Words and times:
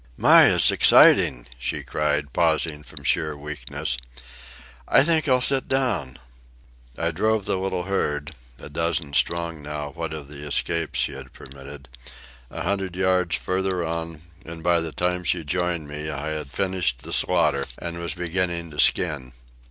"My, 0.17 0.47
it's 0.51 0.71
exciting!" 0.71 1.45
she 1.59 1.83
cried, 1.83 2.33
pausing 2.33 2.81
from 2.81 3.03
sheer 3.03 3.37
weakness. 3.37 3.97
"I 4.87 5.03
think 5.03 5.27
I'll 5.27 5.41
sit 5.41 5.67
down." 5.67 6.17
I 6.97 7.11
drove 7.11 7.45
the 7.45 7.57
little 7.59 7.83
herd 7.83 8.33
(a 8.57 8.67
dozen 8.67 9.13
strong, 9.13 9.61
now, 9.61 9.91
what 9.91 10.11
of 10.11 10.27
the 10.27 10.41
escapes 10.43 10.97
she 10.97 11.11
had 11.11 11.33
permitted) 11.33 11.87
a 12.49 12.63
hundred 12.63 12.95
yards 12.95 13.35
farther 13.35 13.85
on; 13.85 14.23
and 14.43 14.63
by 14.63 14.79
the 14.81 14.91
time 14.91 15.23
she 15.23 15.43
joined 15.43 15.87
me 15.87 16.09
I 16.09 16.29
had 16.29 16.51
finished 16.51 17.03
the 17.03 17.13
slaughter 17.13 17.67
and 17.77 17.99
was 17.99 18.15
beginning 18.15 18.71
to 18.71 18.79
skin. 18.79 19.33